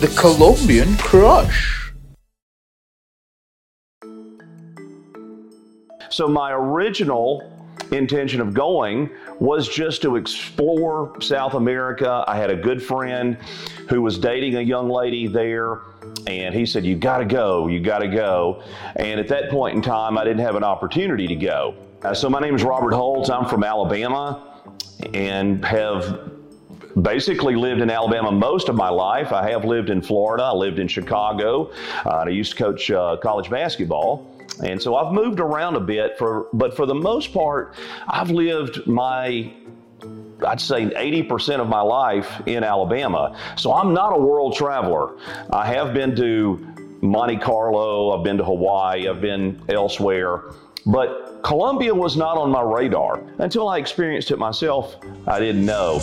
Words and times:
The 0.00 0.08
Colombian 0.08 0.94
Crush. 0.98 1.90
So 6.10 6.28
my 6.28 6.52
original 6.52 7.50
intention 7.92 8.42
of 8.42 8.52
going 8.52 9.08
was 9.40 9.66
just 9.66 10.02
to 10.02 10.16
explore 10.16 11.18
South 11.22 11.54
America. 11.54 12.22
I 12.28 12.36
had 12.36 12.50
a 12.50 12.56
good 12.56 12.82
friend 12.82 13.38
who 13.88 14.02
was 14.02 14.18
dating 14.18 14.56
a 14.56 14.60
young 14.60 14.90
lady 14.90 15.26
there, 15.26 15.80
and 16.26 16.54
he 16.54 16.66
said, 16.66 16.84
You 16.84 16.94
got 16.94 17.18
to 17.18 17.24
go, 17.24 17.66
you 17.66 17.80
got 17.80 18.00
to 18.00 18.08
go. 18.08 18.62
And 18.96 19.18
at 19.18 19.28
that 19.28 19.48
point 19.48 19.76
in 19.76 19.80
time, 19.80 20.18
I 20.18 20.24
didn't 20.24 20.42
have 20.42 20.56
an 20.56 20.64
opportunity 20.64 21.26
to 21.26 21.36
go. 21.36 21.74
Uh, 22.02 22.12
so 22.12 22.28
my 22.28 22.40
name 22.40 22.54
is 22.54 22.62
Robert 22.62 22.92
Hall. 22.92 23.26
I'm 23.32 23.48
from 23.48 23.64
Alabama 23.64 24.60
and 25.14 25.64
have 25.64 26.35
basically 27.00 27.56
lived 27.56 27.80
in 27.80 27.90
Alabama 27.90 28.32
most 28.32 28.68
of 28.68 28.74
my 28.74 28.88
life. 28.88 29.32
I 29.32 29.50
have 29.50 29.64
lived 29.64 29.90
in 29.90 30.00
Florida. 30.00 30.44
I 30.44 30.52
lived 30.52 30.78
in 30.78 30.88
Chicago. 30.88 31.70
Uh, 32.04 32.10
I 32.10 32.28
used 32.28 32.52
to 32.52 32.58
coach 32.58 32.90
uh, 32.90 33.16
college 33.18 33.50
basketball. 33.50 34.30
And 34.64 34.80
so 34.80 34.96
I've 34.96 35.12
moved 35.12 35.40
around 35.40 35.76
a 35.76 35.80
bit 35.80 36.16
for 36.18 36.48
but 36.52 36.74
for 36.74 36.86
the 36.86 36.94
most 36.94 37.34
part 37.34 37.74
I've 38.08 38.30
lived 38.30 38.86
my 38.86 39.52
I'd 40.46 40.60
say 40.60 40.86
80% 40.86 41.60
of 41.60 41.68
my 41.68 41.80
life 41.80 42.42
in 42.46 42.62
Alabama. 42.62 43.38
So 43.56 43.72
I'm 43.72 43.94
not 43.94 44.14
a 44.14 44.18
world 44.18 44.54
traveler. 44.54 45.16
I 45.50 45.66
have 45.66 45.94
been 45.94 46.14
to 46.16 46.74
Monte 47.00 47.38
Carlo, 47.38 48.16
I've 48.16 48.22
been 48.22 48.36
to 48.36 48.44
Hawaii, 48.44 49.08
I've 49.08 49.20
been 49.20 49.62
elsewhere, 49.68 50.44
but 50.86 51.40
Colombia 51.42 51.92
was 51.92 52.16
not 52.16 52.38
on 52.38 52.50
my 52.50 52.62
radar. 52.62 53.22
Until 53.38 53.68
I 53.68 53.78
experienced 53.78 54.30
it 54.30 54.38
myself, 54.38 54.96
I 55.26 55.40
didn't 55.40 55.66
know. 55.66 56.00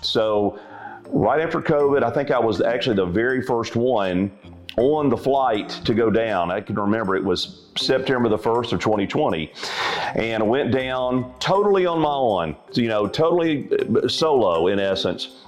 So, 0.00 0.60
right 1.24 1.40
after 1.40 1.60
COVID, 1.60 2.02
I 2.02 2.10
think 2.10 2.30
I 2.30 2.38
was 2.38 2.60
actually 2.60 2.96
the 2.96 3.06
very 3.06 3.40
first 3.40 3.76
one 3.76 4.30
on 4.76 5.08
the 5.08 5.16
flight 5.16 5.70
to 5.84 5.94
go 5.94 6.10
down. 6.10 6.50
I 6.50 6.60
can 6.60 6.76
remember 6.76 7.16
it 7.16 7.24
was 7.24 7.66
September 7.78 8.28
the 8.28 8.38
1st 8.38 8.72
of 8.72 8.80
2020. 8.80 9.50
And 10.16 10.46
went 10.46 10.70
down 10.70 11.32
totally 11.38 11.86
on 11.86 12.00
my 12.00 12.10
own, 12.10 12.56
you 12.74 12.88
know, 12.88 13.08
totally 13.08 13.70
solo 14.08 14.66
in 14.66 14.78
essence 14.78 15.44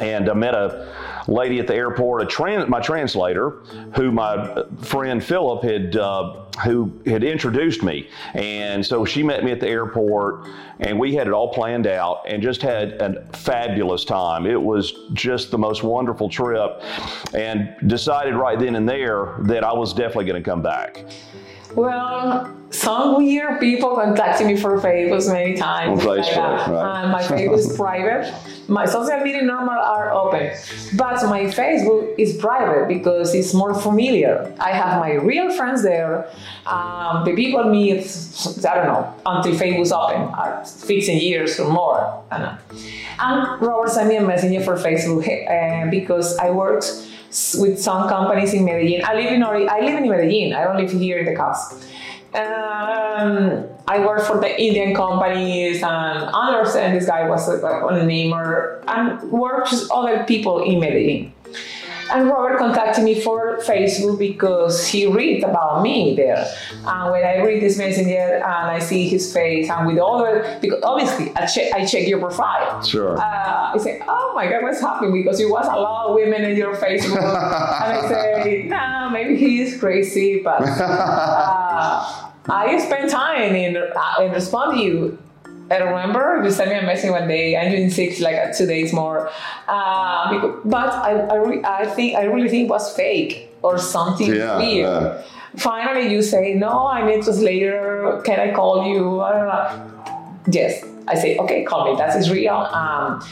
and 0.00 0.28
I 0.28 0.34
met 0.34 0.54
a 0.54 0.92
lady 1.28 1.60
at 1.60 1.66
the 1.66 1.74
airport, 1.74 2.22
a 2.22 2.26
trans, 2.26 2.68
my 2.68 2.80
translator, 2.80 3.50
who 3.94 4.10
my 4.10 4.64
friend 4.80 5.22
Philip 5.22 5.62
had 5.62 5.96
uh, 5.96 6.43
who 6.62 7.00
had 7.06 7.24
introduced 7.24 7.82
me, 7.82 8.08
and 8.34 8.84
so 8.84 9.04
she 9.04 9.22
met 9.22 9.42
me 9.44 9.50
at 9.50 9.60
the 9.60 9.68
airport, 9.68 10.48
and 10.78 10.98
we 10.98 11.14
had 11.14 11.26
it 11.26 11.32
all 11.32 11.52
planned 11.52 11.86
out, 11.86 12.22
and 12.28 12.42
just 12.42 12.62
had 12.62 12.92
a 13.02 13.26
fabulous 13.36 14.04
time. 14.04 14.46
It 14.46 14.60
was 14.60 14.92
just 15.14 15.50
the 15.50 15.58
most 15.58 15.82
wonderful 15.82 16.28
trip, 16.28 16.82
and 17.34 17.74
decided 17.88 18.34
right 18.34 18.58
then 18.58 18.76
and 18.76 18.88
there 18.88 19.36
that 19.40 19.64
I 19.64 19.72
was 19.72 19.92
definitely 19.92 20.26
going 20.26 20.42
to 20.42 20.48
come 20.48 20.62
back. 20.62 21.04
Well, 21.74 22.54
some 22.70 23.16
weird 23.16 23.60
people 23.60 23.94
contacted 23.94 24.46
me 24.46 24.56
for 24.56 24.80
favors 24.80 25.28
many 25.28 25.54
times. 25.54 26.02
Facebook, 26.02 26.66
right. 26.68 27.02
And 27.02 27.12
my 27.12 27.22
Facebook 27.22 27.58
is 27.58 27.76
private. 27.76 28.34
My 28.66 28.86
social 28.86 29.20
media 29.20 29.42
normal 29.42 29.74
are 29.74 30.10
open, 30.12 30.50
but 30.96 31.22
my 31.28 31.42
Facebook 31.44 32.14
is 32.18 32.36
private 32.38 32.88
because 32.88 33.34
it's 33.34 33.52
more 33.52 33.74
familiar. 33.74 34.52
I 34.58 34.72
have 34.72 34.98
my 34.98 35.12
real 35.12 35.52
friends 35.52 35.82
there. 35.82 36.28
Um, 36.66 37.24
the 37.24 37.34
people 37.34 37.62
meet, 37.64 38.00
I 38.66 38.74
don't 38.74 38.86
know, 38.86 39.14
until 39.26 39.52
Facebook's 39.52 39.92
open, 39.92 40.22
are 40.34 40.64
15 40.64 41.20
years 41.20 41.60
or 41.60 41.70
more. 41.70 42.24
I 42.30 42.38
don't 42.38 42.46
know. 42.46 42.58
And 43.20 43.62
Robert 43.62 43.90
sent 43.90 44.08
me 44.08 44.16
a 44.16 44.22
messenger 44.22 44.62
for 44.62 44.76
Facebook 44.76 45.28
uh, 45.28 45.90
because 45.90 46.36
I 46.38 46.50
worked 46.50 46.86
with 47.58 47.82
some 47.82 48.08
companies 48.08 48.54
in 48.54 48.64
Medellin. 48.64 49.02
I 49.04 49.14
live 49.14 49.32
in 49.32 49.42
I 49.42 49.80
live 49.80 49.96
in 49.98 50.08
Medellin. 50.08 50.54
I 50.54 50.64
don't 50.64 50.76
live 50.76 50.92
here 50.92 51.18
in 51.18 51.26
the 51.26 51.34
coast. 51.34 51.84
Um, 52.34 53.66
I 53.86 54.04
work 54.06 54.22
for 54.22 54.40
the 54.40 54.50
Indian 54.60 54.94
companies 54.94 55.82
and 55.82 56.30
others, 56.32 56.74
and 56.74 56.96
this 56.96 57.06
guy 57.06 57.28
was 57.28 57.48
a 57.48 58.06
namer 58.06 58.82
and 58.88 59.20
worked 59.30 59.72
with 59.72 59.90
other 59.92 60.24
people 60.24 60.62
in 60.62 60.80
Medellin. 60.80 61.33
And 62.14 62.28
Robert 62.28 62.58
contacted 62.58 63.02
me 63.02 63.20
for 63.20 63.58
Facebook 63.58 64.20
because 64.20 64.86
he 64.86 65.04
read 65.06 65.42
about 65.42 65.82
me 65.82 66.14
there. 66.14 66.46
And 66.86 67.10
when 67.10 67.24
I 67.24 67.42
read 67.42 67.60
this 67.60 67.76
messenger 67.76 68.36
and 68.36 68.44
I 68.44 68.78
see 68.78 69.08
his 69.08 69.32
face 69.32 69.68
and 69.68 69.84
with 69.84 69.98
all 69.98 70.20
other, 70.22 70.56
because 70.62 70.80
obviously 70.84 71.32
I 71.34 71.46
check, 71.46 71.72
I 71.72 71.84
check 71.84 72.06
your 72.06 72.20
profile. 72.20 72.80
Sure. 72.84 73.18
Uh, 73.18 73.72
I 73.74 73.78
say, 73.78 74.00
oh 74.06 74.32
my 74.36 74.48
God, 74.48 74.62
what's 74.62 74.80
happening? 74.80 75.12
Because 75.12 75.40
you 75.40 75.50
was 75.50 75.66
a 75.66 75.74
lot 75.74 76.10
of 76.10 76.14
women 76.14 76.44
in 76.44 76.56
your 76.56 76.76
Facebook. 76.76 77.18
and 77.18 77.26
I 77.26 78.08
say, 78.08 78.62
nah, 78.68 79.10
maybe 79.10 79.36
he 79.36 79.60
is 79.62 79.76
crazy, 79.80 80.40
but 80.40 80.62
uh, 80.62 82.30
I 82.48 82.78
spend 82.78 83.10
time 83.10 83.56
in, 83.56 83.76
uh, 83.76 84.22
in 84.22 84.30
respond 84.30 84.76
to 84.76 84.84
you 84.84 85.18
I 85.70 85.76
remember 85.78 86.42
you 86.44 86.50
sent 86.50 86.70
me 86.70 86.76
a 86.76 86.82
message 86.82 87.10
one 87.10 87.26
day. 87.26 87.56
I'm 87.56 87.70
doing 87.70 87.90
six, 87.90 88.20
like 88.20 88.36
uh, 88.36 88.52
two 88.52 88.66
days 88.66 88.92
more. 88.92 89.30
Uh, 89.66 90.32
because, 90.32 90.60
but 90.64 90.92
I, 90.92 91.12
I, 91.12 91.34
re- 91.36 91.64
I, 91.64 91.86
think 91.86 92.16
I 92.16 92.24
really 92.24 92.48
think 92.48 92.66
it 92.66 92.70
was 92.70 92.94
fake 92.94 93.50
or 93.62 93.78
something 93.78 94.34
yeah, 94.34 94.58
weird. 94.58 95.24
Finally, 95.56 96.12
you 96.12 96.20
say 96.20 96.54
no. 96.54 96.86
I'm 96.86 97.08
interested 97.08 97.44
later. 97.44 98.20
Can 98.24 98.40
I 98.40 98.52
call 98.52 98.86
you? 98.86 99.20
I 99.22 99.32
don't 99.32 99.46
know. 99.46 100.38
Yes, 100.50 100.84
I 101.08 101.14
say 101.14 101.38
okay. 101.38 101.64
Call 101.64 101.90
me. 101.90 101.96
That 101.96 102.14
is 102.16 102.30
real. 102.30 102.54
Um, 102.54 103.24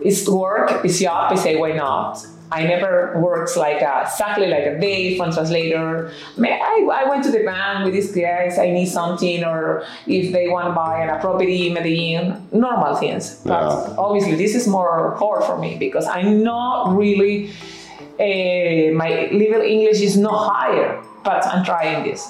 it's 0.00 0.28
work. 0.28 0.84
It's 0.84 0.98
job. 0.98 1.32
I 1.32 1.36
say 1.36 1.56
why 1.56 1.72
not? 1.72 2.26
I 2.52 2.64
never 2.64 3.18
worked 3.20 3.56
like 3.56 3.80
a, 3.82 4.02
exactly 4.02 4.46
like 4.48 4.66
a 4.66 4.78
day 4.80 5.16
from 5.16 5.32
translator. 5.32 6.12
I, 6.38 6.88
I 6.92 7.08
went 7.08 7.22
to 7.24 7.30
the 7.30 7.44
bank 7.44 7.84
with 7.84 7.94
these 7.94 8.10
guys. 8.12 8.58
I 8.58 8.70
need 8.70 8.86
something, 8.86 9.44
or 9.44 9.84
if 10.06 10.32
they 10.32 10.48
want 10.48 10.66
to 10.68 10.72
buy 10.72 11.04
a 11.04 11.20
property 11.20 11.68
in 11.68 11.74
Medellin, 11.74 12.48
normal 12.52 12.96
things. 12.96 13.40
But 13.44 13.62
Yeah. 13.62 13.94
obviously, 13.98 14.34
this 14.34 14.54
is 14.54 14.66
more 14.66 15.14
hard 15.16 15.44
for 15.44 15.58
me 15.58 15.76
because 15.78 16.06
I'm 16.06 16.42
not 16.42 16.96
really. 16.96 17.50
Uh, 18.18 18.92
my 18.92 19.30
level 19.32 19.62
English 19.62 20.00
is 20.02 20.16
not 20.18 20.52
higher, 20.52 21.00
but 21.24 21.46
I'm 21.46 21.64
trying 21.64 22.04
this. 22.04 22.28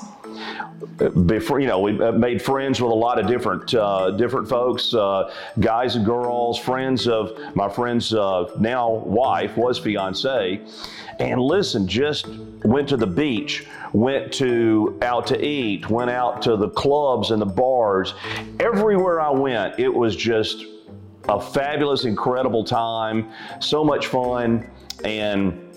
Before 1.27 1.61
you 1.61 1.67
know 1.67 1.81
we 1.81 2.01
uh, 2.01 2.13
made 2.13 2.41
friends 2.41 2.81
with 2.81 2.91
a 2.91 2.95
lot 2.95 3.19
of 3.19 3.27
different 3.27 3.75
uh, 3.75 4.11
different 4.13 4.49
folks 4.49 4.95
uh, 4.95 5.33
guys 5.59 5.97
and 5.97 6.05
girls 6.05 6.59
friends 6.59 7.09
of 7.09 7.39
my 7.55 7.69
friend's 7.69 8.15
uh, 8.15 8.51
now 8.59 8.91
wife 8.91 9.57
was 9.57 9.79
fiance. 9.79 10.61
And 11.19 11.39
listen 11.39 11.87
just 11.87 12.29
went 12.65 12.89
to 12.89 12.97
the 12.97 13.07
beach 13.07 13.67
went 13.93 14.33
to 14.35 14.99
out 15.03 15.27
to 15.27 15.45
eat 15.45 15.91
went 15.91 16.11
out 16.11 16.41
to 16.43 16.57
the 16.57 16.71
clubs 16.71 17.31
and 17.31 17.43
the 17.43 17.47
bars. 17.47 18.15
Everywhere 18.59 19.21
i 19.21 19.31
went 19.31 19.79
it 19.79 19.93
was 19.93 20.17
just 20.17 20.65
a 21.29 21.41
fabulous 21.41 22.05
incredible 22.05 22.65
time 22.65 23.31
so 23.61 23.85
much 23.85 24.07
fun 24.07 24.69
and 25.05 25.70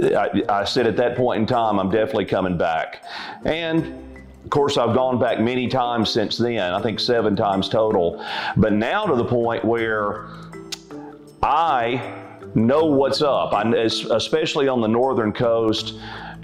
I, 0.00 0.42
I 0.48 0.64
said 0.64 0.86
at 0.86 0.96
that 0.96 1.16
point 1.16 1.40
in 1.40 1.46
time, 1.46 1.78
I'm 1.78 1.90
definitely 1.90 2.26
coming 2.26 2.56
back. 2.56 3.04
And 3.44 4.00
of 4.44 4.50
course, 4.50 4.76
I've 4.76 4.94
gone 4.94 5.18
back 5.18 5.40
many 5.40 5.68
times 5.68 6.10
since 6.10 6.36
then, 6.36 6.72
I 6.72 6.82
think 6.82 7.00
seven 7.00 7.34
times 7.34 7.68
total. 7.68 8.24
But 8.56 8.72
now 8.72 9.06
to 9.06 9.16
the 9.16 9.24
point 9.24 9.64
where 9.64 10.26
I 11.42 12.20
know 12.54 12.84
what's 12.84 13.22
up, 13.22 13.52
I, 13.52 13.62
especially 13.72 14.68
on 14.68 14.80
the 14.80 14.88
northern 14.88 15.32
coast 15.32 15.94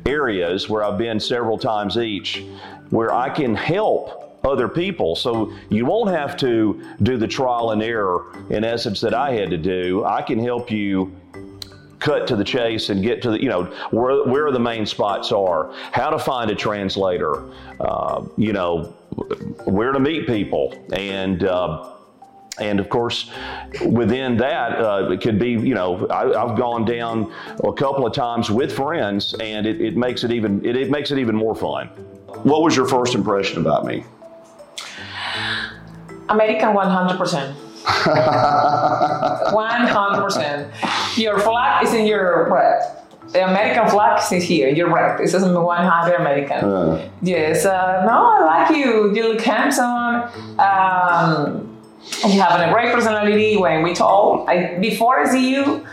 areas 0.06 0.68
where 0.68 0.82
I've 0.82 0.98
been 0.98 1.20
several 1.20 1.58
times 1.58 1.98
each, 1.98 2.44
where 2.88 3.12
I 3.12 3.28
can 3.28 3.54
help 3.54 4.40
other 4.44 4.68
people. 4.68 5.14
So 5.14 5.52
you 5.68 5.84
won't 5.84 6.10
have 6.10 6.36
to 6.38 6.82
do 7.02 7.18
the 7.18 7.28
trial 7.28 7.72
and 7.72 7.82
error, 7.82 8.32
in 8.48 8.64
essence, 8.64 9.00
that 9.02 9.12
I 9.12 9.32
had 9.32 9.50
to 9.50 9.58
do. 9.58 10.04
I 10.04 10.22
can 10.22 10.38
help 10.38 10.70
you 10.70 11.14
cut 12.00 12.26
to 12.26 12.34
the 12.34 12.44
chase 12.44 12.88
and 12.88 13.02
get 13.02 13.22
to 13.22 13.30
the, 13.30 13.40
you 13.40 13.48
know, 13.48 13.64
where, 13.90 14.24
where 14.24 14.50
the 14.50 14.58
main 14.58 14.84
spots 14.86 15.30
are, 15.30 15.72
how 15.92 16.10
to 16.10 16.18
find 16.18 16.50
a 16.50 16.54
translator, 16.54 17.44
uh, 17.78 18.24
you 18.36 18.52
know, 18.52 18.94
where 19.64 19.92
to 19.92 20.00
meet 20.00 20.26
people. 20.26 20.74
And, 20.92 21.44
uh, 21.44 21.94
and 22.58 22.80
of 22.80 22.88
course, 22.88 23.30
within 23.86 24.36
that, 24.38 24.80
uh, 24.80 25.10
it 25.12 25.20
could 25.20 25.38
be, 25.38 25.50
you 25.50 25.74
know, 25.74 26.06
I, 26.08 26.24
I've 26.42 26.58
gone 26.58 26.84
down 26.84 27.32
a 27.64 27.72
couple 27.72 28.06
of 28.06 28.12
times 28.12 28.50
with 28.50 28.72
friends, 28.72 29.34
and 29.40 29.66
it, 29.66 29.80
it 29.80 29.96
makes 29.96 30.24
it 30.24 30.32
even 30.32 30.62
it, 30.64 30.76
it 30.76 30.90
makes 30.90 31.10
it 31.10 31.18
even 31.18 31.34
more 31.34 31.54
fun. 31.54 31.86
What 32.42 32.62
was 32.62 32.76
your 32.76 32.86
first 32.86 33.14
impression 33.14 33.60
about 33.60 33.86
me? 33.86 34.04
American 36.28 36.68
100%. 36.70 37.54
100%. 39.52 40.96
Your 41.16 41.38
flag 41.38 41.84
is 41.86 41.94
in 41.94 42.06
your 42.06 42.52
red. 42.52 42.82
The 43.32 43.48
American 43.48 43.88
flag 43.88 44.20
is 44.32 44.42
here. 44.42 44.68
You're 44.68 44.88
right. 44.88 45.16
This 45.16 45.34
is 45.34 45.44
100 45.44 46.14
American. 46.14 46.64
Uh. 46.64 47.08
Yes. 47.22 47.64
Uh, 47.64 48.04
no, 48.04 48.12
I 48.12 48.44
like 48.44 48.76
you. 48.76 49.14
You 49.14 49.32
look 49.32 49.40
handsome. 49.40 50.22
Um, 50.58 51.76
you 52.26 52.40
have 52.40 52.60
a 52.60 52.72
great 52.72 52.92
personality. 52.92 53.56
When 53.56 53.82
we 53.82 53.94
talk, 53.94 54.48
I, 54.48 54.78
before 54.80 55.20
I 55.20 55.30
see 55.30 55.52
you, 55.52 55.86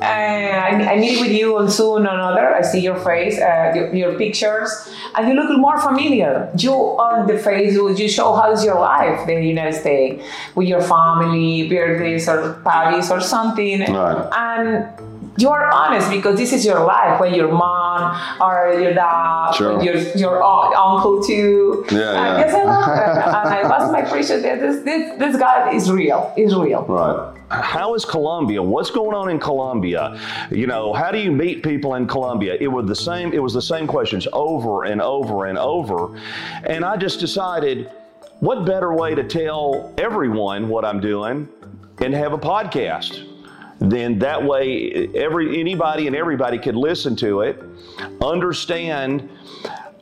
uh, 0.00 0.04
I, 0.04 0.92
I 0.92 0.96
meet 0.98 1.20
with 1.20 1.30
you 1.30 1.56
on 1.56 1.68
Zoom 1.68 2.04
or 2.06 2.10
another. 2.10 2.54
I 2.54 2.62
see 2.62 2.80
your 2.80 2.96
face, 2.96 3.38
uh, 3.38 3.72
your, 3.74 3.94
your 3.94 4.18
pictures, 4.18 4.92
and 5.14 5.28
you 5.28 5.34
look 5.34 5.56
more 5.58 5.78
familiar. 5.80 6.50
You 6.58 6.72
on 6.72 7.26
the 7.26 7.34
Facebook, 7.34 7.98
you 7.98 8.08
show 8.08 8.34
how's 8.34 8.64
your 8.64 8.80
life 8.80 9.28
in 9.28 9.40
the 9.40 9.46
United 9.46 9.78
States 9.80 10.24
with 10.54 10.68
your 10.68 10.82
family, 10.82 11.68
birthdays 11.68 12.28
or 12.28 12.54
parties 12.64 13.10
or 13.10 13.20
something, 13.20 13.80
Right. 13.80 14.28
and 14.32 14.88
you 15.36 15.48
are 15.50 15.70
honest 15.72 16.10
because 16.10 16.36
this 16.38 16.52
is 16.52 16.64
your 16.64 16.84
life 16.84 17.20
when 17.20 17.34
your 17.34 17.50
mom 17.50 18.16
or 18.40 18.78
your 18.80 18.94
dad, 18.94 19.52
Sure. 19.52 19.82
your 19.82 19.96
your 20.16 20.42
uncle 20.42 21.22
too. 21.22 21.84
Yeah, 21.90 21.98
and 21.98 22.38
yeah. 22.38 22.38
yes, 22.38 22.54
I 22.54 22.62
love 22.64 22.88
it. 22.88 23.02
and 23.02 23.18
uh, 23.64 23.68
I 23.68 23.68
was 23.68 23.92
my 23.92 24.02
precious. 24.02 24.42
This 24.42 24.82
this 24.84 25.18
this 25.18 25.36
guy 25.36 25.72
is 25.74 25.90
real. 25.90 26.32
Is 26.36 26.54
real. 26.54 26.82
Right. 26.84 27.32
How 27.50 27.94
is 27.94 28.04
Colombia? 28.04 28.62
What's 28.62 28.90
going 28.90 29.14
on 29.14 29.28
in 29.28 29.38
Colombia? 29.38 30.18
You 30.50 30.66
know, 30.66 30.92
how 30.92 31.10
do 31.12 31.18
you 31.18 31.30
meet 31.30 31.62
people 31.62 31.94
in 31.94 32.06
Colombia? 32.06 32.56
It 32.60 32.68
was 32.68 32.86
the 32.86 32.96
same. 32.96 33.32
It 33.32 33.42
was 33.42 33.52
the 33.54 33.62
same 33.62 33.86
questions 33.86 34.26
over 34.32 34.84
and 34.84 35.00
over 35.02 35.46
and 35.46 35.58
over, 35.58 36.16
and 36.64 36.84
I 36.84 36.96
just 36.96 37.20
decided, 37.20 37.90
what 38.40 38.64
better 38.64 38.92
way 38.94 39.14
to 39.14 39.24
tell 39.24 39.92
everyone 39.98 40.68
what 40.68 40.84
I'm 40.84 41.00
doing, 41.00 41.48
and 42.00 42.14
have 42.14 42.32
a 42.32 42.38
podcast. 42.38 43.30
Then 43.90 44.18
that 44.20 44.42
way, 44.42 45.08
every 45.14 45.60
anybody 45.60 46.06
and 46.06 46.16
everybody 46.16 46.58
could 46.58 46.76
listen 46.76 47.14
to 47.16 47.42
it, 47.42 47.62
understand 48.22 49.28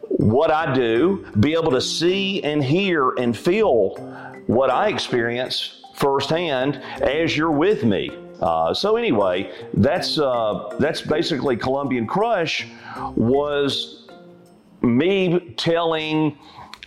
what 0.08 0.50
I 0.50 0.72
do, 0.74 1.26
be 1.40 1.54
able 1.54 1.72
to 1.72 1.80
see 1.80 2.42
and 2.44 2.62
hear 2.62 3.10
and 3.12 3.36
feel 3.36 3.96
what 4.46 4.70
I 4.70 4.88
experience 4.88 5.82
firsthand 5.94 6.76
as 7.02 7.36
you're 7.36 7.50
with 7.50 7.84
me. 7.84 8.10
Uh, 8.40 8.74
so 8.74 8.96
anyway, 8.96 9.52
that's 9.74 10.18
uh, 10.18 10.74
that's 10.78 11.00
basically 11.00 11.56
Colombian 11.56 12.06
Crush 12.06 12.66
was 13.14 14.08
me 14.82 15.54
telling 15.56 16.36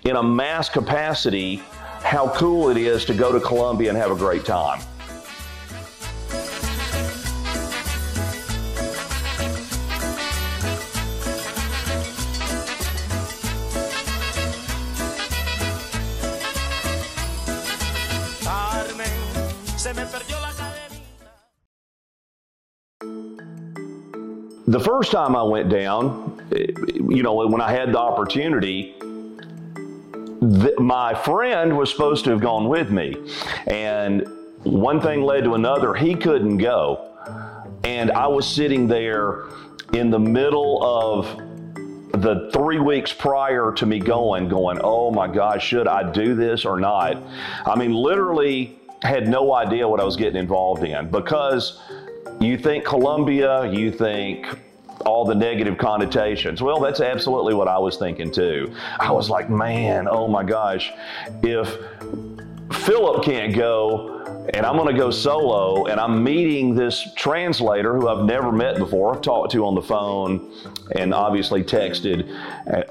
in 0.04 0.18
a 0.18 0.24
mass 0.24 0.70
capacity 0.70 1.64
how 2.04 2.30
cool 2.36 2.70
it 2.70 2.78
is 2.78 3.06
to 3.06 3.14
go 3.14 3.32
to 3.32 3.40
Colombia 3.40 3.90
and 3.90 3.98
have 3.98 4.12
a 4.12 4.16
great 4.16 4.46
time. 4.46 4.82
Se 19.86 19.94
me 19.94 20.02
perdió 20.06 20.42
la 20.42 20.50
cadenita. 20.50 21.30
The 24.66 24.80
first 24.80 25.12
time 25.12 25.36
I 25.36 25.44
went 25.44 25.70
down, 25.70 26.42
you 27.08 27.22
know, 27.22 27.36
when 27.48 27.62
I 27.62 27.72
had 27.72 27.92
the 27.92 28.00
opportunity, 28.00 28.96
th- 30.42 30.80
my 30.80 31.14
friend 31.14 31.78
was 31.78 31.92
supposed 31.92 32.24
to 32.26 32.32
have 32.32 32.42
gone 32.42 32.68
with 32.68 32.90
me. 32.90 33.16
And 33.68 34.26
one 34.64 35.00
thing 35.02 35.22
led 35.22 35.44
to 35.44 35.54
another. 35.54 35.94
He 35.94 36.16
couldn't 36.16 36.58
go. 36.58 37.12
And 37.84 38.12
I 38.12 38.26
was 38.26 38.48
sitting 38.48 38.88
there 38.88 39.44
in 39.94 40.10
the 40.10 40.18
middle 40.18 40.84
of 40.84 41.28
the 42.24 42.50
three 42.52 42.80
weeks 42.80 43.14
prior 43.14 43.72
to 43.74 43.86
me 43.86 44.00
going, 44.00 44.50
going, 44.50 44.80
oh 44.84 45.12
my 45.12 45.28
gosh, 45.28 45.64
should 45.64 45.88
I 45.88 46.12
do 46.12 46.34
this 46.34 46.66
or 46.66 46.80
not? 46.80 47.22
I 47.68 47.76
mean, 47.76 47.94
literally 47.94 48.80
had 49.06 49.28
no 49.28 49.54
idea 49.54 49.88
what 49.88 50.00
I 50.00 50.04
was 50.04 50.16
getting 50.16 50.40
involved 50.40 50.84
in 50.84 51.10
because 51.10 51.82
you 52.40 52.58
think 52.58 52.84
Colombia, 52.86 53.72
you 53.72 53.92
think 53.92 54.48
all 55.06 55.26
the 55.26 55.36
negative 55.36 55.78
connotations. 55.78 56.62
Well, 56.62 56.80
that's 56.80 57.00
absolutely 57.00 57.54
what 57.54 57.68
I 57.68 57.78
was 57.78 57.98
thinking 57.98 58.32
too. 58.32 58.74
I 59.00 59.12
was 59.12 59.30
like, 59.30 59.50
man, 59.50 60.08
oh 60.10 60.28
my 60.28 60.44
gosh, 60.44 60.92
if 61.44 61.78
Philip 62.72 63.24
can't 63.24 63.56
go 63.56 64.35
and 64.54 64.66
I'm 64.66 64.76
going 64.76 64.94
to 64.94 65.00
go 65.00 65.12
solo 65.12 65.86
and 65.86 66.00
I'm 66.00 66.24
meeting 66.24 66.76
this 66.76 67.08
translator 67.16 67.96
who 67.96 68.08
I've 68.08 68.26
never 68.26 68.52
met 68.52 68.78
before, 68.78 69.16
I've 69.16 69.22
talked 69.22 69.52
to 69.54 69.66
on 69.66 69.76
the 69.76 69.82
phone 69.82 70.52
and 70.96 71.14
obviously 71.14 71.64
texted 71.64 72.30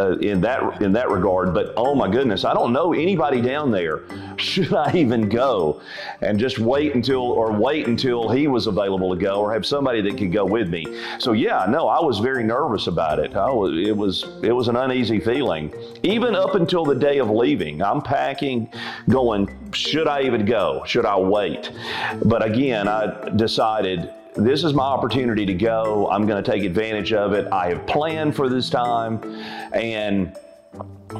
uh, 0.00 0.18
in 0.18 0.40
that 0.40 0.82
in 0.82 0.92
that 0.92 1.10
regard, 1.10 1.54
but 1.54 1.72
oh 1.76 1.94
my 1.94 2.10
goodness, 2.10 2.44
I 2.44 2.54
don't 2.54 2.72
know 2.72 2.92
anybody 2.92 3.40
down 3.40 3.70
there. 3.70 4.02
Should 4.36 4.74
I 4.74 4.92
even 4.94 5.28
go 5.28 5.80
and 6.20 6.38
just 6.38 6.58
wait 6.58 6.94
until 6.94 7.22
or 7.22 7.52
wait 7.52 7.86
until 7.86 8.28
he 8.28 8.48
was 8.48 8.66
available 8.66 9.14
to 9.14 9.20
go 9.20 9.36
or 9.40 9.52
have 9.52 9.64
somebody 9.64 10.00
that 10.02 10.18
could 10.18 10.32
go 10.32 10.44
with 10.44 10.68
me? 10.68 10.84
So 11.18 11.32
yeah, 11.32 11.66
no, 11.68 11.86
I 11.86 12.00
was 12.00 12.18
very 12.18 12.42
nervous 12.42 12.88
about 12.88 13.20
it. 13.20 13.36
I 13.36 13.50
was, 13.50 13.86
it 13.86 13.96
was 13.96 14.24
it 14.42 14.52
was 14.52 14.68
an 14.68 14.76
uneasy 14.76 15.20
feeling. 15.20 15.72
Even 16.02 16.34
up 16.34 16.56
until 16.56 16.84
the 16.84 16.94
day 16.94 17.18
of 17.18 17.30
leaving, 17.30 17.80
I'm 17.80 18.02
packing 18.02 18.68
going, 19.08 19.72
should 19.72 20.08
I 20.08 20.22
even 20.22 20.44
go? 20.44 20.82
Should 20.84 21.06
I 21.06 21.16
wait? 21.16 21.43
But 22.24 22.44
again, 22.44 22.88
I 22.88 23.28
decided 23.30 24.10
this 24.34 24.64
is 24.64 24.74
my 24.74 24.82
opportunity 24.84 25.46
to 25.46 25.54
go. 25.54 26.10
I'm 26.10 26.26
going 26.26 26.42
to 26.42 26.50
take 26.50 26.64
advantage 26.64 27.12
of 27.12 27.32
it. 27.32 27.50
I 27.52 27.68
have 27.68 27.86
planned 27.86 28.34
for 28.34 28.48
this 28.48 28.68
time, 28.68 29.22
and 29.72 30.36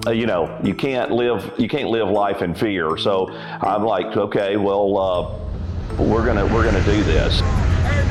uh, 0.07 0.11
you 0.11 0.27
know, 0.27 0.59
you 0.65 0.75
can't 0.75 1.13
live 1.13 1.53
you 1.59 1.69
can't 1.69 1.89
live 1.89 2.09
life 2.09 2.43
in 2.43 2.55
fear. 2.55 2.97
So 2.97 3.31
I'm 3.31 3.85
like, 3.85 4.17
okay, 4.17 4.57
well, 4.57 4.99
uh, 4.99 6.03
we're 6.03 6.27
gonna 6.27 6.45
we're 6.47 6.65
gonna 6.65 6.85
do 6.85 7.05
this. 7.05 7.41
Hey, 7.41 8.05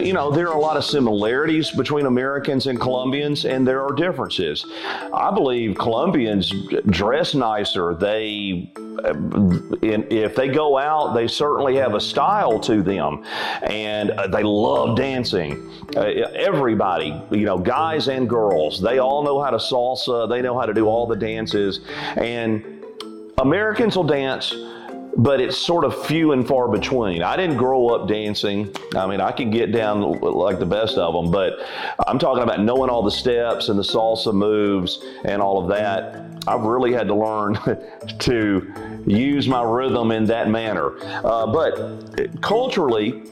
you 0.00 0.14
know, 0.14 0.30
there 0.30 0.48
are 0.48 0.56
a 0.56 0.60
lot 0.60 0.78
of 0.78 0.84
similarities 0.84 1.70
between 1.70 2.06
Americans 2.06 2.66
and 2.66 2.80
Colombians, 2.80 3.44
and 3.44 3.68
there 3.68 3.82
are 3.82 3.92
differences. 3.92 4.64
I 5.12 5.30
believe 5.30 5.76
Colombians 5.76 6.50
dress 6.86 7.34
nicer. 7.34 7.94
They, 7.94 8.72
uh, 9.04 9.12
if 9.82 10.34
they 10.34 10.48
go 10.48 10.78
out, 10.78 11.12
they 11.12 11.28
certainly 11.28 11.76
have 11.76 11.94
a 11.94 12.00
style 12.00 12.58
to 12.60 12.82
them, 12.82 13.24
and 13.62 14.10
uh, 14.12 14.26
they 14.28 14.42
love 14.42 14.96
dancing. 14.96 15.70
Uh, 15.94 16.00
everybody, 16.00 17.22
you 17.30 17.44
know, 17.44 17.58
guys 17.58 18.08
and 18.08 18.26
girls, 18.28 18.80
they 18.80 18.98
all 18.98 19.22
know 19.22 19.40
how 19.42 19.50
to 19.50 19.58
salsa. 19.58 20.28
They 20.30 20.40
know 20.40 20.58
how 20.58 20.64
to 20.64 20.72
do 20.72 20.86
all 20.86 21.06
the 21.06 21.16
dances, 21.16 21.80
and 22.16 22.84
Americans 23.36 23.96
will 23.96 24.04
dance 24.04 24.54
but 25.18 25.40
it's 25.40 25.58
sort 25.58 25.84
of 25.84 26.06
few 26.06 26.30
and 26.30 26.46
far 26.46 26.68
between. 26.68 27.22
I 27.22 27.36
didn't 27.36 27.56
grow 27.56 27.88
up 27.88 28.08
dancing. 28.08 28.74
I 28.94 29.06
mean, 29.08 29.20
I 29.20 29.32
could 29.32 29.50
get 29.50 29.72
down 29.72 30.20
like 30.20 30.60
the 30.60 30.66
best 30.66 30.96
of 30.96 31.12
them, 31.12 31.32
but 31.32 31.58
I'm 32.06 32.20
talking 32.20 32.44
about 32.44 32.60
knowing 32.60 32.88
all 32.88 33.02
the 33.02 33.10
steps 33.10 33.68
and 33.68 33.76
the 33.76 33.82
salsa 33.82 34.32
moves 34.32 35.04
and 35.24 35.42
all 35.42 35.60
of 35.60 35.68
that. 35.70 36.44
I've 36.46 36.62
really 36.62 36.92
had 36.92 37.08
to 37.08 37.14
learn 37.16 37.58
to 38.20 39.02
use 39.06 39.48
my 39.48 39.62
rhythm 39.62 40.12
in 40.12 40.24
that 40.26 40.48
manner. 40.50 40.96
Uh, 41.24 41.46
but 41.46 42.40
culturally, 42.40 43.24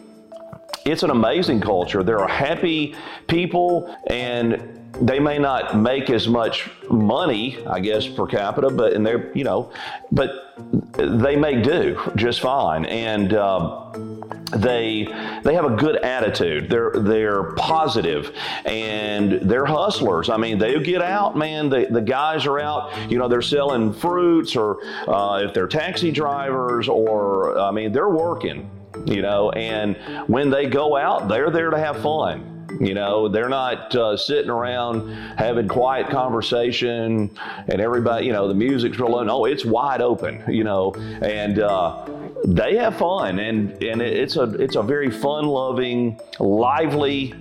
it's 0.85 1.05
an 1.05 1.11
amazing 1.11 1.61
culture. 1.61 2.03
There 2.03 2.19
are 2.19 2.29
happy 2.29 2.97
people 3.29 3.97
and 4.09 4.86
they 5.01 5.19
may 5.19 5.39
not 5.39 5.79
make 5.79 6.11
as 6.11 6.29
much 6.29 6.71
money, 6.91 7.65
I 7.67 7.81
guess, 7.81 8.07
per 8.07 8.27
capita, 8.27 8.71
but 8.71 8.93
and 8.93 9.07
they're 9.07 9.31
you 9.37 9.45
know, 9.45 9.71
but 10.11 10.55
they 10.97 11.37
may 11.37 11.61
do 11.61 12.01
just 12.17 12.41
fine. 12.41 12.87
And 12.87 13.35
um, 13.35 14.23
they 14.57 15.07
they 15.43 15.55
have 15.55 15.65
a 15.65 15.77
good 15.77 15.97
attitude. 15.97 16.71
They're 16.71 16.93
they're 16.97 17.53
positive 17.55 18.35
and 18.65 19.33
they're 19.43 19.67
hustlers. 19.67 20.31
I 20.31 20.37
mean, 20.37 20.59
they 20.59 20.79
get 20.81 21.03
out, 21.03 21.37
man. 21.37 21.69
The 21.69 21.87
the 21.91 22.01
guys 22.01 22.47
are 22.47 22.59
out. 22.59 22.93
You 23.11 23.19
know, 23.19 23.29
they're 23.29 23.43
selling 23.43 23.93
fruits 23.93 24.57
or 24.57 24.85
uh, 25.09 25.43
if 25.45 25.55
they're 25.55 25.69
taxi 25.69 26.11
drivers 26.11 26.89
or 26.89 27.59
I 27.59 27.71
mean, 27.71 27.93
they're 27.93 28.11
working. 28.11 28.71
You 29.05 29.21
know, 29.21 29.51
and 29.51 29.97
when 30.27 30.49
they 30.49 30.67
go 30.67 30.97
out, 30.97 31.29
they're 31.29 31.51
there 31.51 31.71
to 31.71 31.79
have 31.79 32.01
fun. 32.01 32.56
You 32.81 32.95
know, 32.95 33.29
they're 33.29 33.49
not 33.49 33.95
uh, 33.95 34.17
sitting 34.17 34.51
around 34.51 35.11
having 35.39 35.69
quiet 35.69 36.09
conversation 36.09 37.31
and 37.69 37.81
everybody, 37.81 38.27
you 38.27 38.33
know, 38.33 38.49
the 38.49 38.55
music's 38.55 38.99
low. 38.99 39.23
No, 39.23 39.45
it's 39.45 39.65
wide 39.65 40.01
open, 40.01 40.43
you 40.49 40.65
know, 40.65 40.95
and 41.23 41.59
uh, 41.59 42.07
they 42.45 42.77
have 42.77 42.97
fun. 42.97 43.39
And, 43.39 43.83
and 43.83 44.03
it's, 44.03 44.37
a, 44.37 44.45
it's 44.55 44.77
a 44.77 44.83
very 44.83 45.11
fun 45.11 45.47
loving, 45.47 46.21
lively, 46.39 47.35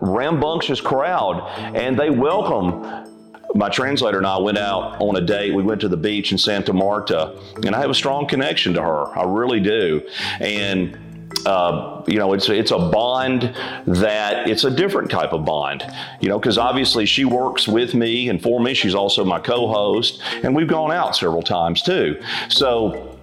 rambunctious 0.00 0.80
crowd. 0.80 1.40
And 1.74 1.98
they 1.98 2.10
welcome 2.10 3.06
my 3.54 3.68
translator 3.68 4.18
and 4.18 4.26
I 4.26 4.38
went 4.38 4.58
out 4.58 5.00
on 5.00 5.16
a 5.16 5.20
date. 5.20 5.54
We 5.54 5.62
went 5.62 5.80
to 5.80 5.88
the 5.88 5.96
beach 5.96 6.32
in 6.32 6.38
Santa 6.38 6.72
Marta, 6.72 7.34
and 7.64 7.74
I 7.74 7.80
have 7.80 7.90
a 7.90 7.94
strong 7.94 8.26
connection 8.26 8.74
to 8.74 8.82
her. 8.82 9.18
I 9.18 9.24
really 9.24 9.60
do. 9.60 10.06
And 10.40 10.98
uh, 11.48 12.02
you 12.06 12.18
know, 12.18 12.34
it's 12.34 12.48
it's 12.48 12.70
a 12.70 12.78
bond 12.78 13.54
that 13.86 14.48
it's 14.48 14.64
a 14.64 14.70
different 14.70 15.10
type 15.10 15.32
of 15.32 15.44
bond. 15.44 15.82
You 16.20 16.28
know, 16.28 16.38
because 16.38 16.58
obviously 16.58 17.06
she 17.06 17.24
works 17.24 17.66
with 17.66 17.94
me 17.94 18.28
and 18.28 18.42
for 18.42 18.60
me. 18.60 18.74
She's 18.74 18.94
also 18.94 19.24
my 19.24 19.38
co-host, 19.38 20.20
and 20.42 20.54
we've 20.54 20.68
gone 20.68 20.92
out 20.92 21.16
several 21.16 21.42
times 21.42 21.80
too. 21.80 22.20
So 22.48 23.18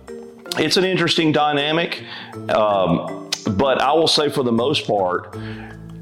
it's 0.57 0.77
an 0.77 0.85
interesting 0.85 1.31
dynamic. 1.31 2.03
Um, 2.49 3.29
but 3.57 3.79
I 3.79 3.93
will 3.93 4.07
say, 4.07 4.29
for 4.29 4.43
the 4.43 4.51
most 4.51 4.87
part, 4.87 5.37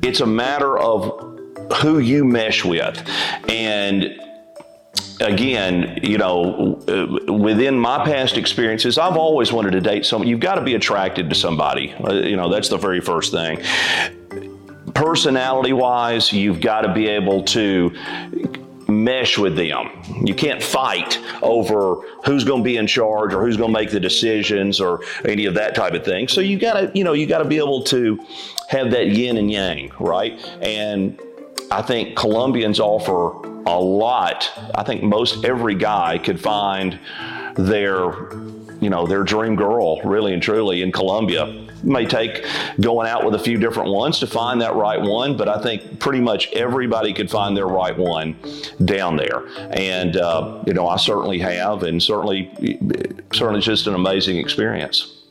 it's 0.01 0.21
a 0.21 0.25
matter 0.25 0.77
of 0.77 1.29
who 1.81 1.99
you 1.99 2.23
mesh 2.23 2.63
with, 2.63 3.05
and 3.49 4.17
again, 5.23 5.99
you 6.03 6.17
know, 6.17 6.79
uh, 6.87 7.33
within 7.33 7.77
my 7.77 8.03
past 8.03 8.37
experiences, 8.37 8.97
I've 8.97 9.17
always 9.17 9.51
wanted 9.51 9.71
to 9.71 9.81
date 9.81 10.05
someone. 10.05 10.27
You've 10.27 10.39
got 10.39 10.55
to 10.55 10.61
be 10.61 10.75
attracted 10.75 11.29
to 11.29 11.35
somebody. 11.35 11.93
Uh, 11.93 12.13
you 12.13 12.35
know, 12.35 12.49
that's 12.49 12.69
the 12.69 12.77
very 12.77 13.01
first 13.01 13.31
thing. 13.31 13.61
Personality 14.93 15.73
wise, 15.73 16.31
you've 16.31 16.61
got 16.61 16.81
to 16.81 16.93
be 16.93 17.07
able 17.07 17.43
to 17.45 17.91
mesh 18.87 19.37
with 19.37 19.55
them. 19.55 19.89
You 20.23 20.35
can't 20.35 20.61
fight 20.61 21.19
over 21.41 21.95
who's 22.25 22.43
going 22.43 22.61
to 22.61 22.63
be 22.63 22.77
in 22.77 22.87
charge 22.87 23.33
or 23.33 23.43
who's 23.43 23.57
going 23.57 23.73
to 23.73 23.79
make 23.79 23.89
the 23.89 23.99
decisions 23.99 24.79
or 24.79 25.01
any 25.25 25.45
of 25.45 25.53
that 25.55 25.73
type 25.75 25.93
of 25.93 26.05
thing. 26.05 26.27
So 26.27 26.41
you 26.41 26.59
got 26.59 26.73
to, 26.73 26.91
you 26.93 27.03
know, 27.03 27.13
you 27.13 27.25
got 27.25 27.39
to 27.39 27.45
be 27.45 27.57
able 27.57 27.83
to 27.85 28.19
have 28.69 28.91
that 28.91 29.07
yin 29.07 29.37
and 29.37 29.51
yang, 29.51 29.91
right? 29.99 30.33
And 30.61 31.19
I 31.73 31.81
think 31.81 32.15
Colombians 32.15 32.79
offer 32.79 33.31
a 33.65 33.79
lot. 33.79 34.51
I 34.75 34.83
think 34.83 35.01
most 35.01 35.43
every 35.43 35.73
guy 35.73 36.19
could 36.19 36.39
find 36.39 36.99
their 37.55 38.11
you 38.79 38.89
know 38.89 39.07
their 39.07 39.23
dream 39.23 39.55
girl 39.55 39.99
really 40.03 40.33
and 40.33 40.43
truly 40.43 40.83
in 40.83 40.91
Colombia. 40.91 41.67
May 41.81 42.05
take 42.05 42.45
going 42.79 43.07
out 43.07 43.25
with 43.25 43.33
a 43.33 43.39
few 43.39 43.57
different 43.57 43.89
ones 43.89 44.19
to 44.19 44.27
find 44.27 44.61
that 44.61 44.75
right 44.75 45.01
one, 45.01 45.35
but 45.35 45.49
I 45.49 45.61
think 45.61 45.99
pretty 45.99 46.21
much 46.21 46.51
everybody 46.53 47.11
could 47.11 47.29
find 47.29 47.57
their 47.57 47.67
right 47.67 47.97
one 47.97 48.37
down 48.85 49.17
there. 49.17 49.43
And 49.71 50.15
uh, 50.15 50.63
you 50.67 50.73
know, 50.73 50.87
I 50.87 50.97
certainly 50.97 51.39
have, 51.39 51.81
and 51.83 52.01
certainly, 52.01 52.51
certainly, 53.33 53.61
just 53.61 53.87
an 53.87 53.95
amazing 53.95 54.37
experience. 54.37 55.22